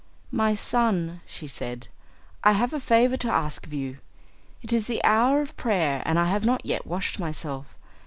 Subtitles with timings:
[0.31, 1.87] "My son," she said,
[2.43, 3.99] "I have a favour to ask of you.
[4.63, 7.75] It is the hour of prayer and I have not yet washed myself.